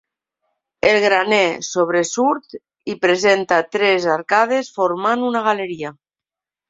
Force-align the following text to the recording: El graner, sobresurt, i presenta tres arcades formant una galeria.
El 0.91 0.95
graner, 1.03 1.41
sobresurt, 1.67 2.57
i 2.93 2.95
presenta 3.05 3.59
tres 3.77 4.09
arcades 4.17 4.73
formant 4.79 5.27
una 5.29 5.43
galeria. 5.51 5.93